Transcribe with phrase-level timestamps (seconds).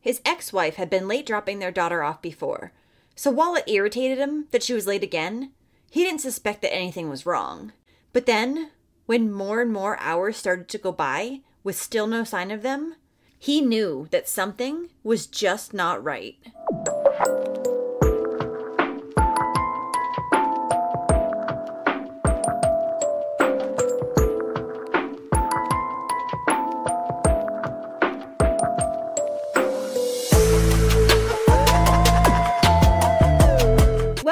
[0.00, 2.72] his ex wife had been late dropping their daughter off before,
[3.14, 5.52] so while it irritated him that she was late again,
[5.90, 7.72] he didn't suspect that anything was wrong.
[8.12, 8.70] But then,
[9.06, 12.94] when more and more hours started to go by with still no sign of them,
[13.38, 16.36] he knew that something was just not right.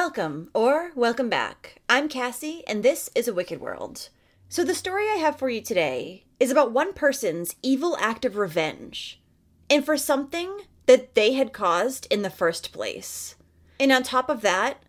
[0.08, 1.82] Welcome, or welcome back.
[1.86, 4.08] I'm Cassie, and this is A Wicked World.
[4.48, 8.38] So, the story I have for you today is about one person's evil act of
[8.38, 9.20] revenge,
[9.68, 13.36] and for something that they had caused in the first place.
[13.78, 14.82] And on top of that,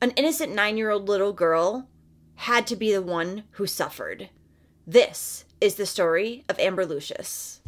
[0.00, 1.90] an innocent nine year old little girl
[2.36, 4.30] had to be the one who suffered.
[4.86, 7.60] This is the story of Amber Lucius.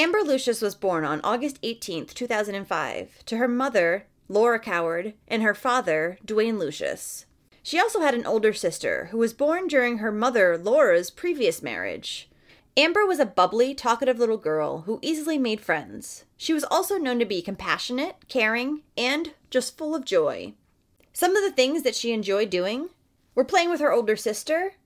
[0.00, 5.52] Amber Lucius was born on August 18th, 2005, to her mother, Laura Coward, and her
[5.52, 7.26] father, Dwayne Lucius.
[7.62, 12.30] She also had an older sister who was born during her mother, Laura's, previous marriage.
[12.78, 16.24] Amber was a bubbly, talkative little girl who easily made friends.
[16.38, 20.54] She was also known to be compassionate, caring, and just full of joy.
[21.12, 22.88] Some of the things that she enjoyed doing
[23.34, 24.76] were playing with her older sister,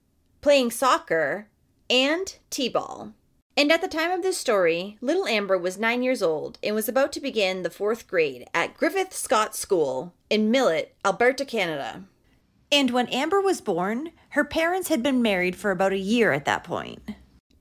[0.40, 1.46] playing soccer,
[1.88, 3.14] and t ball.
[3.56, 6.88] And at the time of this story, little Amber was nine years old and was
[6.88, 12.02] about to begin the fourth grade at Griffith Scott School in Millet, Alberta, Canada.
[12.72, 16.44] And when Amber was born, her parents had been married for about a year at
[16.46, 17.00] that point.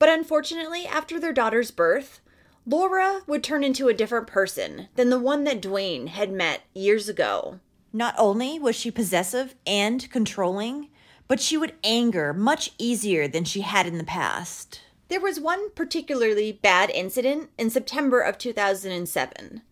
[0.00, 2.20] But unfortunately, after their daughter's birth,
[2.66, 7.08] Laura would turn into a different person than the one that Dwayne had met years
[7.08, 7.60] ago.
[7.92, 10.88] Not only was she possessive and controlling,
[11.28, 14.80] but she would anger much easier than she had in the past.
[15.14, 19.62] There was one particularly bad incident in September of 2007.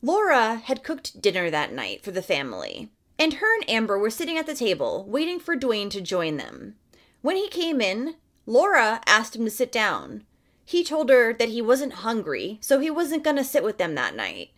[0.00, 4.38] Laura had cooked dinner that night for the family, and her and Amber were sitting
[4.38, 6.76] at the table waiting for Dwayne to join them.
[7.20, 8.14] When he came in,
[8.46, 10.24] Laura asked him to sit down.
[10.64, 13.94] He told her that he wasn't hungry, so he wasn't going to sit with them
[13.96, 14.48] that night.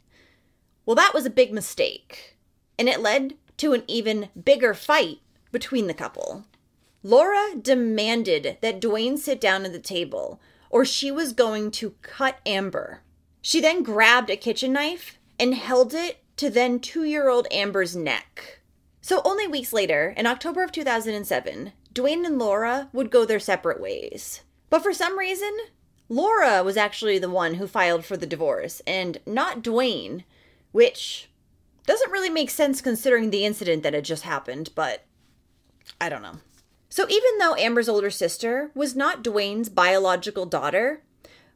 [0.86, 2.36] Well, that was a big mistake,
[2.78, 5.18] and it led to an even bigger fight
[5.50, 6.44] between the couple.
[7.02, 10.40] Laura demanded that Dwayne sit down at the table,
[10.70, 13.02] or she was going to cut Amber.
[13.40, 17.96] She then grabbed a kitchen knife and held it to then two year old Amber's
[17.96, 18.60] neck.
[19.00, 23.80] So, only weeks later, in October of 2007, Dwayne and Laura would go their separate
[23.80, 24.42] ways.
[24.70, 25.52] But for some reason,
[26.08, 30.22] Laura was actually the one who filed for the divorce and not Dwayne,
[30.70, 31.28] which
[31.84, 35.04] doesn't really make sense considering the incident that had just happened, but
[36.00, 36.38] I don't know.
[36.92, 41.00] So, even though Amber's older sister was not Dwayne's biological daughter,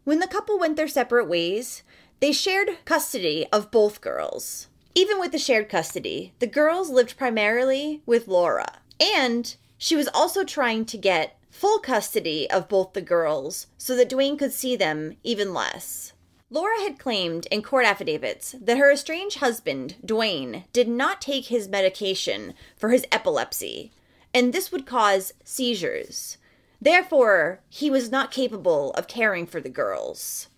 [0.05, 1.83] when the couple went their separate ways,
[2.21, 4.69] they shared custody of both girls.
[4.95, 10.43] Even with the shared custody, the girls lived primarily with Laura, and she was also
[10.43, 15.19] trying to get full custody of both the girls so that Dwayne could see them
[15.23, 16.15] even less.
[16.49, 21.69] Laura had claimed in court affidavits that her estranged husband, Dwayne, did not take his
[21.69, 23.93] medication for his epilepsy,
[24.35, 26.39] and this would cause seizures.
[26.81, 30.49] Therefore, he was not capable of caring for the girls.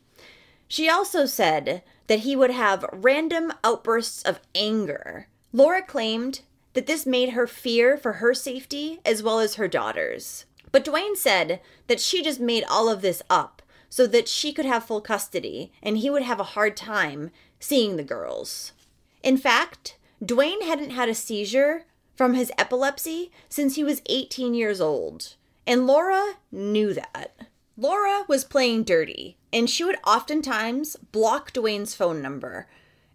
[0.66, 5.28] She also said that he would have random outbursts of anger.
[5.52, 6.42] Laura claimed
[6.74, 10.44] that this made her fear for her safety as well as her daughter's.
[10.70, 14.66] But Dwayne said that she just made all of this up so that she could
[14.66, 18.72] have full custody and he would have a hard time seeing the girls.
[19.22, 21.84] In fact, Dwayne hadn't had a seizure
[22.18, 25.36] from his epilepsy since he was 18 years old.
[25.68, 27.30] And Laura knew that.
[27.76, 32.66] Laura was playing dirty, and she would oftentimes block Dwayne's phone number.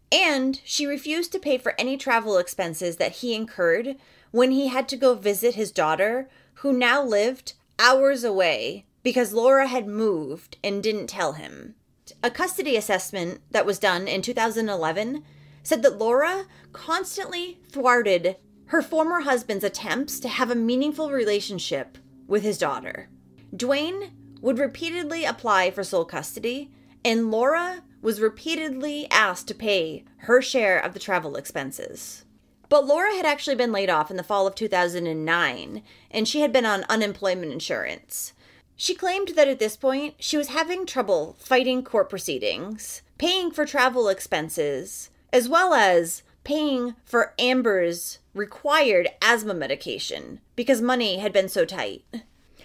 [0.09, 3.97] And she refused to pay for any travel expenses that he incurred
[4.31, 9.67] when he had to go visit his daughter, who now lived hours away because Laura
[9.67, 11.75] had moved and didn't tell him.
[12.23, 15.25] A custody assessment that was done in 2011
[15.61, 18.37] said that Laura constantly thwarted
[18.73, 23.07] her former husband's attempts to have a meaningful relationship with his daughter.
[23.55, 24.09] Dwayne
[24.41, 26.71] would repeatedly apply for sole custody,
[27.05, 32.25] and Laura was repeatedly asked to pay her share of the travel expenses.
[32.67, 36.51] But Laura had actually been laid off in the fall of 2009, and she had
[36.51, 38.33] been on unemployment insurance.
[38.75, 43.67] She claimed that at this point, she was having trouble fighting court proceedings, paying for
[43.67, 51.49] travel expenses, as well as paying for Amber's required asthma medication because money had been
[51.49, 52.03] so tight.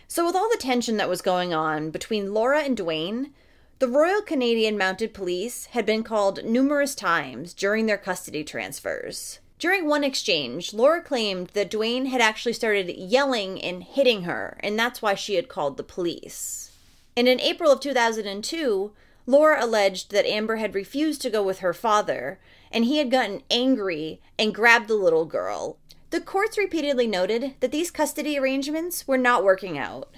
[0.07, 3.35] So, with all the tension that was going on between Laura and Duane,
[3.79, 9.39] the Royal Canadian Mounted Police had been called numerous times during their custody transfers.
[9.59, 14.79] During one exchange, Laura claimed that Duane had actually started yelling and hitting her, and
[14.79, 16.73] that's why she had called the police.
[17.17, 18.93] And in April of 2002,
[19.27, 22.39] Laura alleged that Amber had refused to go with her father,
[22.71, 25.79] and he had gotten angry and grabbed the little girl.
[26.11, 30.15] The courts repeatedly noted that these custody arrangements were not working out.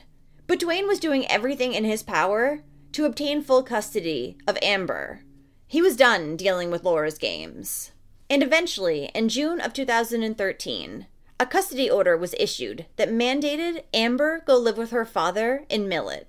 [0.46, 2.62] But Duane was doing everything in his power
[2.92, 5.22] to obtain full custody of Amber.
[5.66, 7.92] He was done dealing with Laura's games.
[8.28, 11.06] And eventually, in June of 2013,
[11.38, 16.28] a custody order was issued that mandated Amber go live with her father in Millet.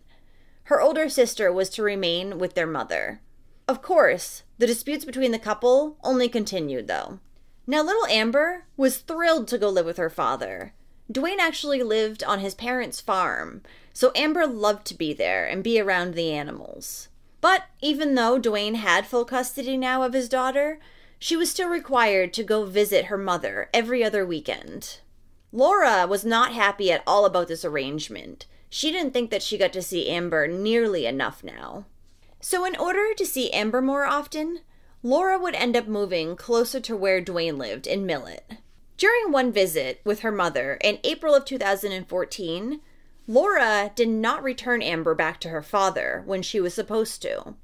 [0.63, 3.21] Her older sister was to remain with their mother.
[3.71, 7.19] Of course, the disputes between the couple only continued, though.
[7.65, 10.73] Now, little Amber was thrilled to go live with her father.
[11.09, 13.61] Duane actually lived on his parents' farm,
[13.93, 17.07] so Amber loved to be there and be around the animals.
[17.39, 20.81] But even though Duane had full custody now of his daughter,
[21.17, 24.99] she was still required to go visit her mother every other weekend.
[25.53, 28.47] Laura was not happy at all about this arrangement.
[28.69, 31.85] She didn't think that she got to see Amber nearly enough now.
[32.41, 34.61] So, in order to see Amber more often,
[35.03, 38.57] Laura would end up moving closer to where Dwayne lived in Millet.
[38.97, 42.81] During one visit with her mother in April of 2014,
[43.27, 47.55] Laura did not return Amber back to her father when she was supposed to.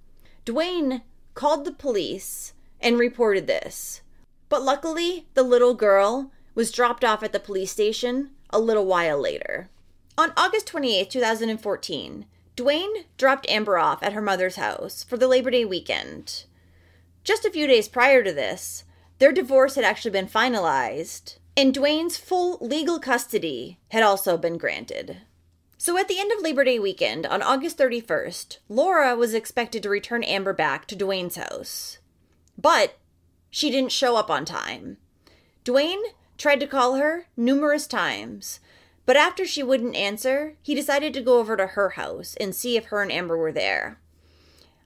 [0.46, 1.02] Dwayne
[1.34, 4.02] called the police and reported this.
[4.50, 9.20] But luckily, the little girl was dropped off at the police station a little while
[9.20, 9.70] later.
[10.18, 12.26] On August 28, 2014,
[12.58, 16.46] Duane dropped Amber off at her mother's house for the Labor Day weekend.
[17.24, 18.84] Just a few days prior to this,
[19.20, 25.18] their divorce had actually been finalized, and Duane's full legal custody had also been granted.
[25.78, 29.90] So at the end of Labor Day weekend, on August 31st, Laura was expected to
[29.90, 32.00] return Amber back to Duane's house.
[32.58, 32.98] But
[33.52, 34.98] she didn't show up on time.
[35.64, 36.02] Duane
[36.40, 38.60] tried to call her numerous times,
[39.08, 42.76] but after she wouldn't answer, he decided to go over to her house and see
[42.76, 44.00] if her and Amber were there.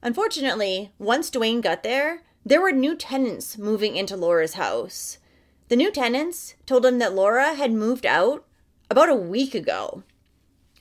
[0.04, 5.18] Unfortunately, once Dwayne got there, there were new tenants moving into Laura's house.
[5.70, 8.46] The new tenants told him that Laura had moved out
[8.92, 10.04] about a week ago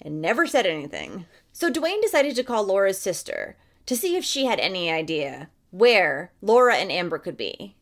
[0.02, 1.24] and never said anything.
[1.50, 6.32] So Dwayne decided to call Laura's sister to see if she had any idea where
[6.42, 7.74] Laura and Amber could be.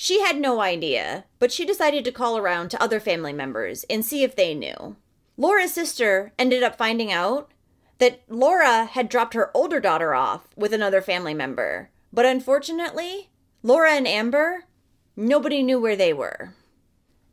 [0.00, 4.04] She had no idea, but she decided to call around to other family members and
[4.04, 4.94] see if they knew.
[5.36, 7.50] Laura's sister ended up finding out
[7.98, 11.90] that Laura had dropped her older daughter off with another family member.
[12.12, 13.30] But unfortunately,
[13.64, 14.66] Laura and Amber,
[15.16, 16.54] nobody knew where they were.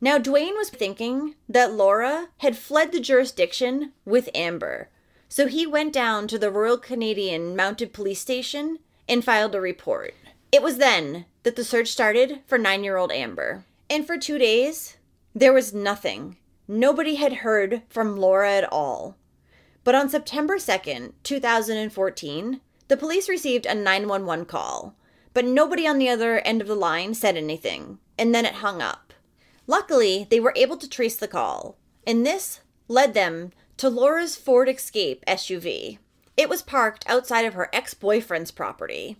[0.00, 4.88] Now, Duane was thinking that Laura had fled the jurisdiction with Amber,
[5.28, 10.14] so he went down to the Royal Canadian Mounted Police Station and filed a report.
[10.56, 13.66] It was then that the search started for nine year old Amber.
[13.90, 14.96] And for two days,
[15.34, 16.38] there was nothing.
[16.66, 19.18] Nobody had heard from Laura at all.
[19.84, 24.96] But on September 2nd, 2014, the police received a 911 call,
[25.34, 28.80] but nobody on the other end of the line said anything, and then it hung
[28.80, 29.12] up.
[29.66, 31.76] Luckily, they were able to trace the call,
[32.06, 35.98] and this led them to Laura's Ford Escape SUV.
[36.34, 39.18] It was parked outside of her ex boyfriend's property.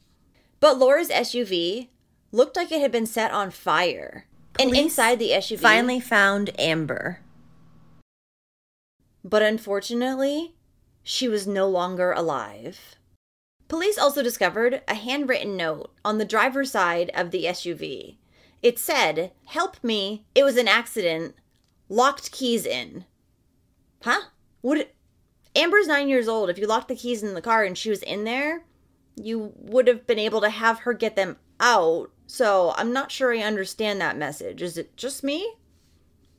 [0.61, 1.89] But Laura's SUV
[2.33, 4.27] looked like it had been set on fire.
[4.55, 7.21] Police and inside the SUV finally found Amber.
[9.23, 10.55] But unfortunately,
[11.03, 12.97] she was no longer alive.
[13.69, 18.17] Police also discovered a handwritten note on the driver's side of the SUV.
[18.63, 21.35] It said, Help me, it was an accident.
[21.89, 23.05] Locked keys in.
[24.03, 24.23] Huh?
[24.63, 24.89] Would
[25.55, 26.51] Amber's nine years old.
[26.51, 28.65] If you locked the keys in the car and she was in there,
[29.17, 32.11] you would have been able to have her get them out.
[32.27, 34.63] So I'm not sure I understand that message.
[34.63, 35.55] Is it just me?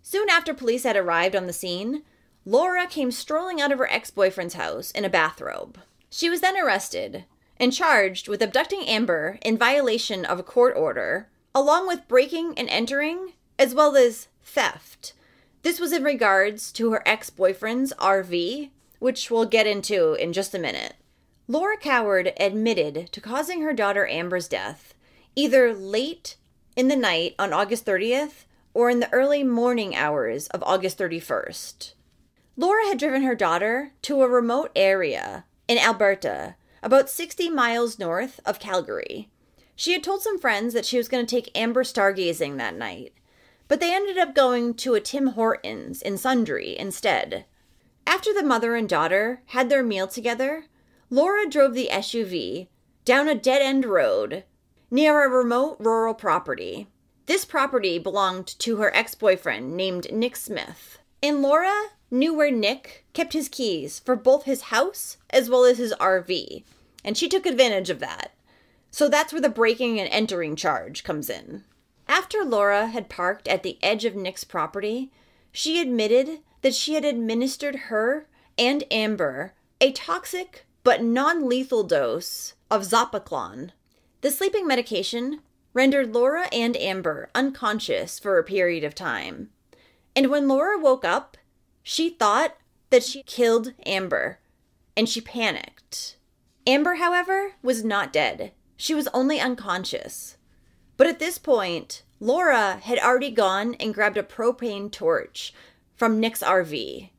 [0.01, 2.03] Soon after police had arrived on the scene,
[2.45, 5.79] Laura came strolling out of her ex boyfriend's house in a bathrobe.
[6.09, 7.25] She was then arrested
[7.59, 12.69] and charged with abducting Amber in violation of a court order, along with breaking and
[12.69, 15.13] entering, as well as theft.
[15.63, 18.69] This was in regards to her ex boyfriend's RV,
[18.99, 20.95] which we'll get into in just a minute.
[21.49, 24.93] Laura Coward admitted to causing her daughter Amber's death
[25.33, 26.35] either late
[26.75, 31.93] in the night on August 30th or in the early morning hours of August 31st.
[32.57, 38.41] Laura had driven her daughter to a remote area in Alberta, about 60 miles north
[38.45, 39.29] of Calgary.
[39.75, 43.13] She had told some friends that she was going to take Amber stargazing that night,
[43.69, 47.45] but they ended up going to a Tim Hortons in Sundre instead.
[48.05, 50.65] After the mother and daughter had their meal together,
[51.09, 52.67] Laura drove the SUV
[53.05, 54.43] down a dead end road
[54.91, 56.87] near a remote rural property.
[57.27, 60.99] This property belonged to her ex boyfriend named Nick Smith.
[61.23, 65.77] And Laura knew where Nick kept his keys for both his house as well as
[65.77, 66.63] his RV.
[67.05, 68.33] And she took advantage of that.
[68.91, 71.63] So that's where the breaking and entering charge comes in.
[72.07, 75.11] After Laura had parked at the edge of Nick's property,
[75.53, 82.53] she admitted that she had administered her and Amber a toxic but non lethal dose
[82.71, 83.71] of Zopiclone.
[84.21, 85.41] The sleeping medication
[85.73, 89.49] rendered Laura and Amber unconscious for a period of time.
[90.15, 91.35] And when Laura woke up,
[91.83, 92.55] she thought
[92.89, 94.39] that she killed Amber,
[94.95, 96.15] and she panicked.
[96.65, 98.53] Amber, however, was not dead.
[98.77, 100.37] She was only unconscious.
[100.95, 105.53] But at this point, Laura had already gone and grabbed a propane torch
[105.97, 107.09] from Nick's RV.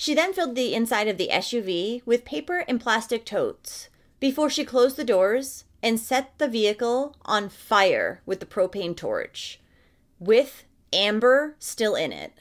[0.00, 4.64] She then filled the inside of the SUV with paper and plastic totes before she
[4.64, 9.60] closed the doors and set the vehicle on fire with the propane torch,
[10.18, 12.32] with Amber still in it.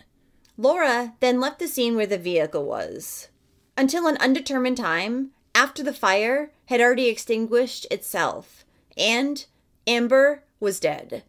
[0.55, 3.27] Laura then left the scene where the vehicle was
[3.75, 8.63] until an undetermined time after the fire had already extinguished itself
[8.95, 9.47] and
[9.85, 11.23] Amber was dead.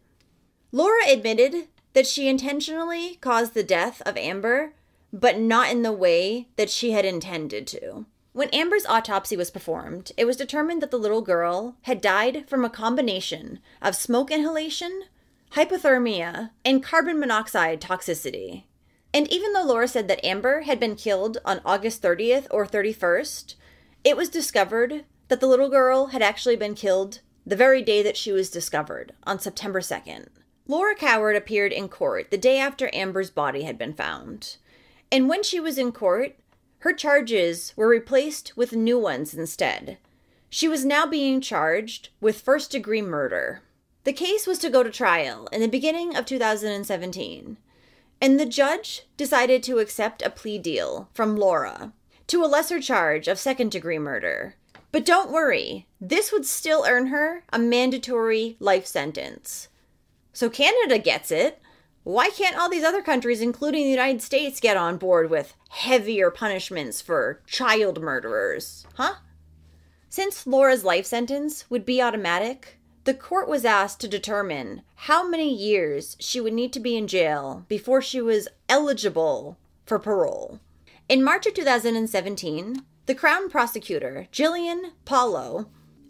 [0.71, 4.75] Laura admitted that she intentionally caused the death of Amber,
[5.13, 8.05] but not in the way that she had intended to.
[8.33, 12.63] When Amber's autopsy was performed, it was determined that the little girl had died from
[12.63, 15.03] a combination of smoke inhalation,
[15.53, 18.63] hypothermia, and carbon monoxide toxicity.
[19.13, 23.55] And even though Laura said that Amber had been killed on August 30th or 31st,
[24.05, 28.15] it was discovered that the little girl had actually been killed the very day that
[28.15, 30.27] she was discovered, on September 2nd.
[30.67, 34.55] Laura Coward appeared in court the day after Amber's body had been found.
[35.11, 36.37] And when she was in court,
[36.79, 39.97] her charges were replaced with new ones instead.
[40.49, 43.61] She was now being charged with first degree murder.
[44.03, 47.57] The case was to go to trial in the beginning of 2017,
[48.19, 51.93] and the judge decided to accept a plea deal from Laura
[52.27, 54.55] to a lesser charge of second degree murder.
[54.91, 59.67] But don't worry, this would still earn her a mandatory life sentence.
[60.33, 61.61] So Canada gets it.
[62.03, 66.31] Why can't all these other countries, including the United States, get on board with heavier
[66.31, 68.87] punishments for child murderers?
[68.95, 69.15] Huh?
[70.09, 75.53] Since Laura's life sentence would be automatic, the court was asked to determine how many
[75.53, 80.59] years she would need to be in jail before she was eligible for parole.
[81.07, 85.69] In March of 2017, the Crown prosecutor, Jillian Paulo,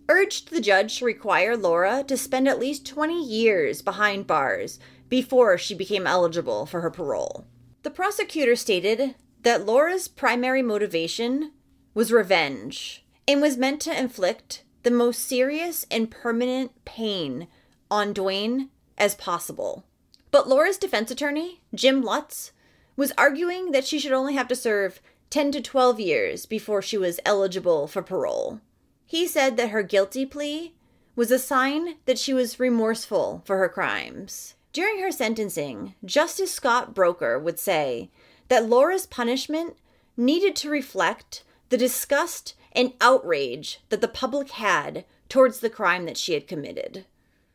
[0.10, 4.80] urged the judge to require Laura to spend at least 20 years behind bars
[5.12, 7.46] before she became eligible for her parole.
[7.84, 11.51] The prosecutor stated that Laura's primary motivation
[11.94, 17.50] was revenge and was meant to inflict the most serious and permanent pain
[17.91, 19.84] on Duane as possible.
[20.32, 22.53] But Laura's defense attorney, Jim Lutz,
[22.96, 26.98] was arguing that she should only have to serve 10 to 12 years before she
[26.98, 28.62] was eligible for parole.
[29.06, 30.74] He said that her guilty plea
[31.18, 34.56] was a sign that she was remorseful for her crimes.
[34.74, 38.10] During her sentencing, Justice Scott Brooker would say
[38.48, 39.75] that Laura's punishment
[40.16, 46.18] needed to reflect the disgust and outrage that the public had towards the crime that
[46.18, 47.06] she had committed.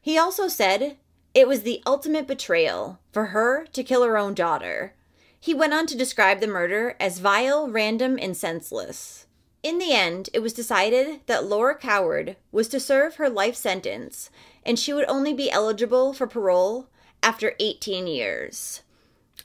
[0.01, 0.99] He also said
[1.33, 4.95] it was the ultimate betrayal for her to kill her own daughter.
[5.41, 9.27] He went on to describe the murder as vile, random, and senseless.
[9.63, 14.31] In the end, it was decided that Laura Coward was to serve her life sentence
[14.65, 16.89] and she would only be eligible for parole
[17.23, 18.83] after 18 years.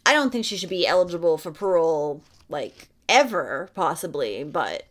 [0.06, 4.84] I don't think she should be eligible for parole, like, ever, possibly, but.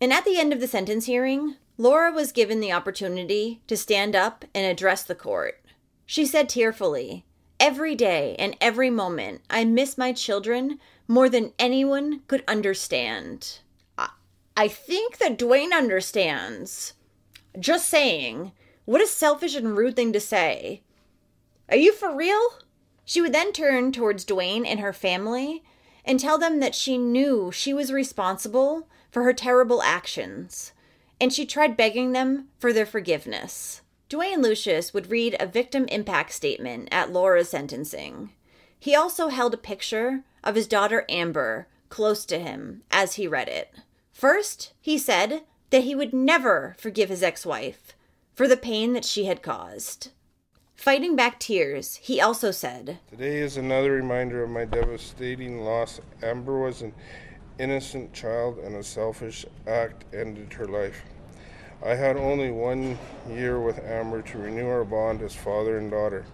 [0.00, 4.14] And at the end of the sentence hearing, Laura was given the opportunity to stand
[4.14, 5.60] up and address the court.
[6.06, 7.24] She said tearfully,
[7.58, 13.60] Every day and every moment, I miss my children more than anyone could understand.
[14.56, 16.94] I think that Duane understands.
[17.58, 18.52] Just saying.
[18.84, 20.82] What a selfish and rude thing to say.
[21.68, 22.40] Are you for real?
[23.04, 25.62] She would then turn towards Duane and her family
[26.04, 30.72] and tell them that she knew she was responsible for her terrible actions,
[31.20, 33.82] and she tried begging them for their forgiveness.
[34.08, 38.30] Duane Lucius would read a victim impact statement at Laura's sentencing.
[38.78, 43.48] He also held a picture of his daughter Amber close to him as he read
[43.48, 43.72] it.
[44.12, 47.94] First, he said that he would never forgive his ex wife
[48.34, 50.10] for the pain that she had caused.
[50.82, 56.00] Fighting back tears, he also said, Today is another reminder of my devastating loss.
[56.24, 56.92] Amber was an
[57.60, 61.04] innocent child and a selfish act ended her life.
[61.86, 62.98] I had only one
[63.30, 66.24] year with Amber to renew our bond as father and daughter.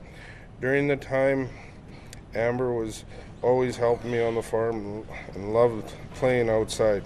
[0.62, 1.50] During the time,
[2.34, 3.04] Amber was
[3.42, 7.04] always helping me on the farm and loved playing outside.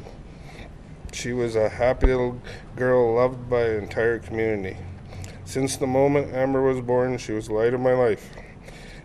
[1.13, 2.41] She was a happy little
[2.77, 4.77] girl loved by the entire community.
[5.53, 8.31] Since the moment Amber was born, she was the light of my life.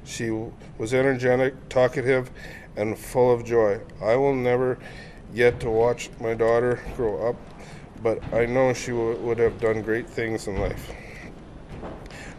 [0.06, 0.30] She
[0.78, 2.32] was energetic, talkative,
[2.78, 3.82] and full of joy.
[4.02, 4.80] I will never
[5.36, 7.36] get to watch my daughter grow up,
[8.02, 10.90] but I know she w- would have done great things in life.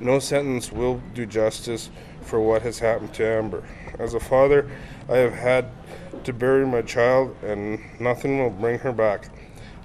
[0.00, 1.90] No sentence will do justice
[2.22, 3.62] for what has happened to Amber.
[3.98, 4.70] As a father,
[5.06, 5.68] I have had
[6.24, 9.28] to bury my child, and nothing will bring her back.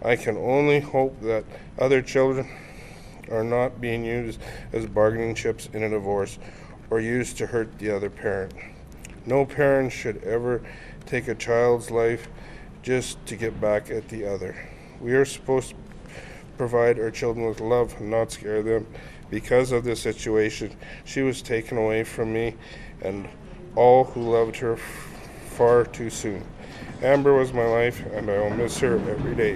[0.01, 1.44] I can only hope that
[1.77, 2.48] other children
[3.32, 4.39] are not being used
[4.72, 6.38] as bargaining chips in a divorce
[6.89, 8.53] or used to hurt the other parent.
[9.25, 10.62] No parent should ever
[11.06, 12.27] take a child's life
[12.82, 14.70] just to get back at the other.
[15.00, 15.75] We are supposed to
[16.58, 18.86] provide our children with love, not scare them.
[19.30, 20.75] Because of this situation,
[21.06, 22.56] she was taken away from me
[23.01, 23.27] and
[23.75, 26.46] all who loved her far too soon.
[27.01, 29.53] Amber was my life, and I will miss her every day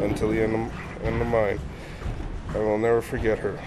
[0.00, 1.60] until the end of, end of mine.
[2.54, 3.58] I will never forget her.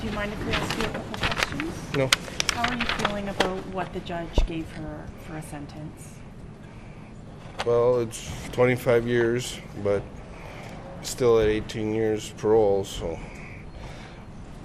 [0.00, 1.96] Do you mind if we ask you a couple questions?
[1.96, 2.10] No.
[2.54, 6.14] How are you feeling about what the judge gave her for a sentence?
[7.66, 10.02] Well, it's 25 years, but
[11.02, 13.18] still at 18 years parole, so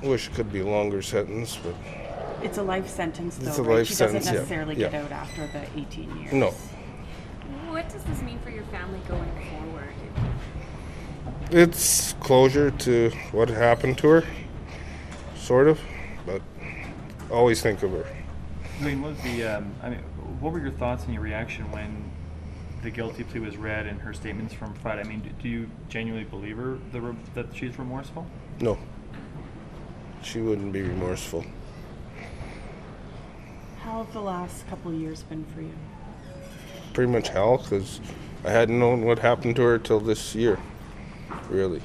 [0.04, 1.76] I wish it could be a longer sentence, but
[2.44, 3.78] It's a life sentence, though, It's a right?
[3.78, 4.32] life she sentence, yeah.
[4.32, 5.04] doesn't necessarily get Yeah.
[5.04, 6.34] out after the 18 years.
[6.34, 6.54] no.
[7.70, 9.57] What does this mean for your family going forward?
[11.50, 14.24] It's closure to what happened to her,
[15.36, 15.80] sort of,
[16.26, 16.42] but
[17.32, 18.06] always think of her.
[18.80, 19.44] I mean, what was the?
[19.44, 20.00] Um, I mean,
[20.40, 22.12] what were your thoughts and your reaction when
[22.84, 25.02] the guilty plea was read and her statements from Friday?
[25.02, 28.28] I mean, do, do you genuinely believe her the, that she's remorseful?
[28.60, 28.78] No.
[30.22, 31.46] She wouldn't be remorseful.
[33.80, 35.74] How have the last couple of years been for you?
[36.92, 38.02] Pretty much hell, because
[38.44, 40.60] I hadn't known what happened to her till this year,
[41.50, 41.82] really.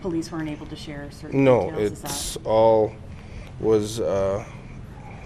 [0.00, 1.82] Police weren't able to share certain No, details.
[1.92, 2.92] is it's that- all
[3.60, 4.44] was uh,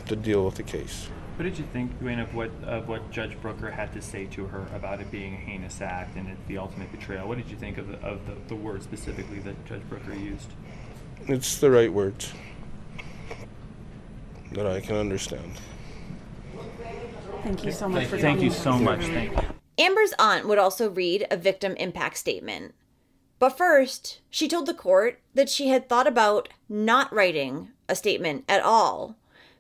[0.07, 1.09] to deal with the case.
[1.37, 4.47] What did you think, Dwayne, of what of what Judge Brooker had to say to
[4.47, 7.29] her about it being a heinous act and it, the ultimate betrayal?
[7.29, 10.49] What did you think of the, of the, the words specifically that Judge Brooker used?
[11.29, 12.33] It's the right words
[14.53, 15.61] that I can understand.
[17.43, 19.01] Thank you so much for Thank you so much.
[19.01, 19.49] Really- Thank you.
[19.79, 22.75] Amber's aunt would also read a victim impact statement.
[23.38, 28.44] But first, she told the court that she had thought about not writing a statement
[28.49, 29.16] at all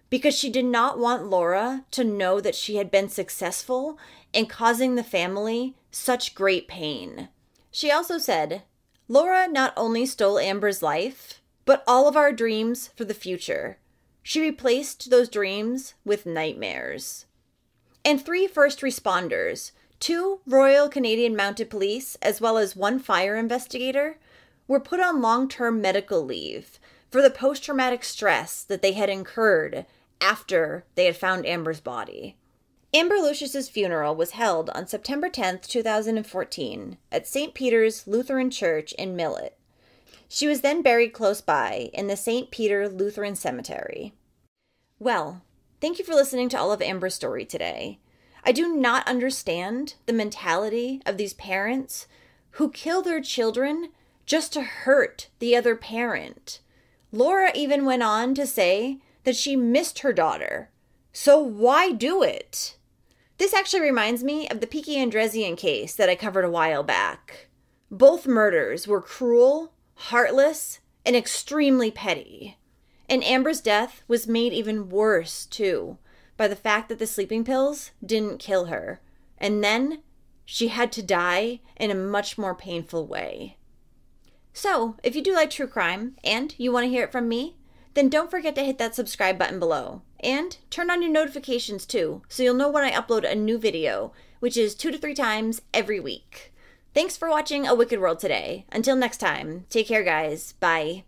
[0.08, 3.98] because she did not want Laura to know that she had been successful
[4.32, 7.28] in causing the family such great pain.
[7.70, 8.62] She also said,
[9.08, 13.78] Laura not only stole Amber's life, but all of our dreams for the future.
[14.22, 17.26] She replaced those dreams with nightmares
[18.06, 24.18] and three first responders, two Royal Canadian Mounted Police, as well as one fire investigator,
[24.68, 26.78] were put on long term medical leave
[27.10, 29.86] for the post traumatic stress that they had incurred
[30.20, 32.36] after they had found Amber's body.
[32.94, 37.52] Amber Lucius's funeral was held on September 10, 2014, at St.
[37.52, 39.56] Peter's Lutheran Church in Millet.
[40.28, 42.50] She was then buried close by in the St.
[42.50, 44.14] Peter Lutheran Cemetery.
[44.98, 45.42] Well,
[45.80, 47.98] thank you for listening to all of Amber's story today.
[48.48, 52.06] I do not understand the mentality of these parents
[52.50, 53.88] who kill their children
[54.24, 56.60] just to hurt the other parent.
[57.10, 60.70] Laura even went on to say that she missed her daughter.
[61.12, 62.76] So why do it?
[63.38, 67.48] This actually reminds me of the Peaky Andresian case that I covered a while back.
[67.90, 72.58] Both murders were cruel, heartless, and extremely petty.
[73.08, 75.98] And Amber's death was made even worse, too,
[76.36, 79.00] by the fact that the sleeping pills didn't kill her.
[79.38, 80.02] And then
[80.44, 83.56] she had to die in a much more painful way.
[84.52, 87.56] So, if you do like true crime and you want to hear it from me,
[87.94, 90.02] then don't forget to hit that subscribe button below.
[90.20, 94.12] And turn on your notifications too, so you'll know when I upload a new video,
[94.40, 96.54] which is two to three times every week.
[96.94, 98.64] Thanks for watching A Wicked World today.
[98.72, 100.52] Until next time, take care, guys.
[100.52, 101.04] Bye.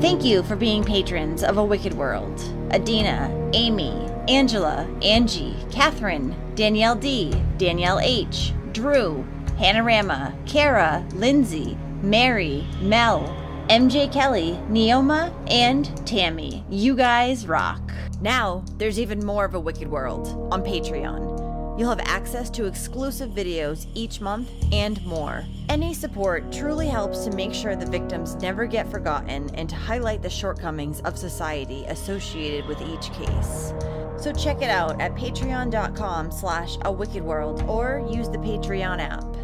[0.00, 2.38] Thank you for being patrons of A Wicked World.
[2.70, 3.92] Adina, Amy,
[4.28, 9.26] Angela, Angie, Catherine, Danielle D, Danielle H, Drew,
[9.58, 13.22] Hanorama, Kara, Lindsay, Mary, Mel,
[13.70, 16.62] MJ Kelly, Neoma, and Tammy.
[16.68, 17.90] You guys rock.
[18.20, 21.35] Now, there's even more of a Wicked World on Patreon.
[21.76, 25.44] You'll have access to exclusive videos each month and more.
[25.68, 30.22] Any support truly helps to make sure the victims never get forgotten and to highlight
[30.22, 33.74] the shortcomings of society associated with each case.
[34.16, 39.35] So check it out at patreon.com slash a wicked world or use the Patreon app.